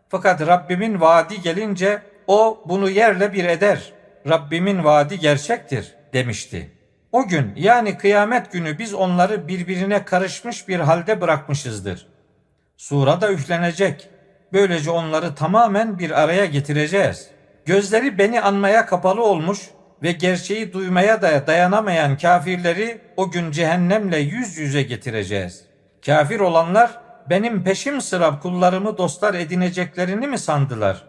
Fakat 0.08 0.46
Rabbimin 0.46 1.00
vaadi 1.00 1.42
gelince 1.42 2.02
o 2.26 2.62
bunu 2.66 2.90
yerle 2.90 3.32
bir 3.32 3.44
eder. 3.44 3.92
Rabbimin 4.28 4.84
vaadi 4.84 5.18
gerçektir 5.18 5.94
demişti. 6.12 6.70
O 7.12 7.28
gün 7.28 7.52
yani 7.56 7.98
kıyamet 7.98 8.52
günü 8.52 8.78
biz 8.78 8.94
onları 8.94 9.48
birbirine 9.48 10.04
karışmış 10.04 10.68
bir 10.68 10.80
halde 10.80 11.20
bırakmışızdır. 11.20 12.06
Sura 12.76 13.20
da 13.20 13.32
üflenecek. 13.32 14.08
Böylece 14.52 14.90
onları 14.90 15.34
tamamen 15.34 15.98
bir 15.98 16.22
araya 16.22 16.44
getireceğiz. 16.44 17.28
Gözleri 17.66 18.18
beni 18.18 18.40
anmaya 18.40 18.86
kapalı 18.86 19.24
olmuş 19.24 19.60
ve 20.02 20.12
gerçeği 20.12 20.72
duymaya 20.72 21.22
da 21.22 21.46
dayanamayan 21.46 22.16
kafirleri 22.16 23.00
o 23.16 23.30
gün 23.30 23.50
cehennemle 23.50 24.18
yüz 24.18 24.58
yüze 24.58 24.82
getireceğiz. 24.82 25.64
Kafir 26.06 26.40
olanlar 26.40 27.00
benim 27.30 27.64
peşim 27.64 28.00
sıra 28.00 28.38
kullarımı 28.38 28.98
dostlar 28.98 29.34
edineceklerini 29.34 30.26
mi 30.26 30.38
sandılar? 30.38 31.04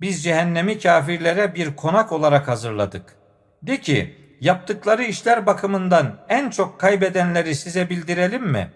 Biz 0.00 0.24
cehennemi 0.24 0.78
kafirlere 0.78 1.54
bir 1.54 1.76
konak 1.76 2.12
olarak 2.12 2.48
hazırladık. 2.48 3.14
De 3.62 3.80
ki 3.80 4.16
yaptıkları 4.40 5.04
işler 5.04 5.46
bakımından 5.46 6.16
en 6.28 6.50
çok 6.50 6.80
kaybedenleri 6.80 7.54
size 7.54 7.90
bildirelim 7.90 8.46
mi? 8.46 8.70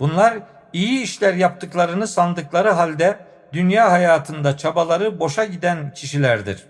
Bunlar 0.00 0.38
iyi 0.72 1.02
işler 1.02 1.34
yaptıklarını 1.34 2.06
sandıkları 2.06 2.70
halde 2.70 3.16
dünya 3.52 3.92
hayatında 3.92 4.56
çabaları 4.56 5.20
boşa 5.20 5.44
giden 5.44 5.94
kişilerdir. 5.94 6.64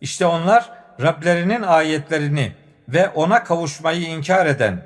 İşte 0.00 0.26
onlar 0.26 0.70
Rablerinin 1.02 1.62
ayetlerini 1.62 2.52
ve 2.88 3.08
ona 3.08 3.44
kavuşmayı 3.44 4.00
inkar 4.00 4.46
eden, 4.46 4.82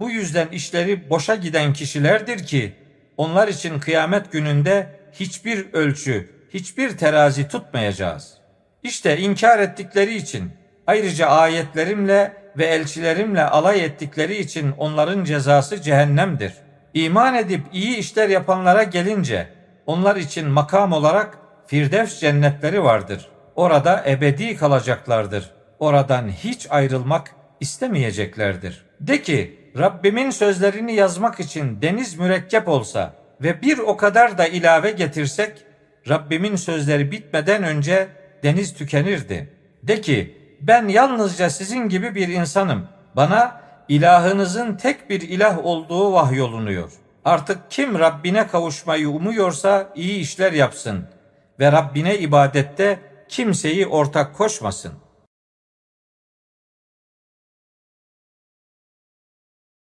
bu 0.00 0.10
yüzden 0.10 0.48
işleri 0.48 1.10
boşa 1.10 1.34
giden 1.34 1.72
kişilerdir 1.72 2.46
ki 2.46 2.72
onlar 3.16 3.48
için 3.48 3.78
kıyamet 3.78 4.32
gününde 4.32 4.86
hiçbir 5.12 5.72
ölçü, 5.72 6.30
hiçbir 6.54 6.96
terazi 6.96 7.48
tutmayacağız. 7.48 8.34
İşte 8.82 9.18
inkar 9.18 9.58
ettikleri 9.58 10.16
için 10.16 10.50
ayrıca 10.86 11.26
ayetlerimle 11.26 12.32
ve 12.58 12.64
elçilerimle 12.64 13.42
alay 13.42 13.84
ettikleri 13.84 14.36
için 14.36 14.72
onların 14.78 15.24
cezası 15.24 15.82
cehennemdir. 15.82 16.52
İman 16.94 17.34
edip 17.34 17.60
iyi 17.72 17.96
işler 17.96 18.28
yapanlara 18.28 18.82
gelince 18.82 19.48
onlar 19.86 20.16
için 20.16 20.48
makam 20.48 20.92
olarak 20.92 21.38
Firdevs 21.66 22.20
cennetleri 22.20 22.84
vardır. 22.84 23.28
Orada 23.56 24.04
ebedi 24.06 24.56
kalacaklardır. 24.56 25.50
Oradan 25.78 26.28
hiç 26.28 26.66
ayrılmak 26.70 27.30
istemeyeceklerdir. 27.60 28.84
De 29.00 29.22
ki 29.22 29.70
Rabbimin 29.78 30.30
sözlerini 30.30 30.94
yazmak 30.94 31.40
için 31.40 31.82
deniz 31.82 32.18
mürekkep 32.18 32.68
olsa 32.68 33.12
ve 33.42 33.62
bir 33.62 33.78
o 33.78 33.96
kadar 33.96 34.38
da 34.38 34.46
ilave 34.46 34.90
getirsek 34.90 35.52
Rabbimin 36.08 36.56
sözleri 36.56 37.10
bitmeden 37.10 37.62
önce 37.62 38.08
deniz 38.42 38.74
tükenirdi. 38.74 39.52
De 39.82 40.00
ki 40.00 40.38
ben 40.60 40.88
yalnızca 40.88 41.50
sizin 41.50 41.88
gibi 41.88 42.14
bir 42.14 42.28
insanım. 42.28 42.88
Bana 43.16 43.60
ilahınızın 43.88 44.76
tek 44.76 45.10
bir 45.10 45.20
ilah 45.20 45.64
olduğu 45.64 46.12
vahyolunuyor. 46.12 46.92
Artık 47.24 47.58
kim 47.70 47.98
Rabbine 47.98 48.46
kavuşmayı 48.46 49.08
umuyorsa 49.08 49.88
iyi 49.94 50.20
işler 50.20 50.52
yapsın 50.52 51.04
ve 51.60 51.72
Rabbine 51.72 52.18
ibadette 52.18 52.98
kimseyi 53.28 53.86
ortak 53.86 54.34
koşmasın.'' 54.34 55.03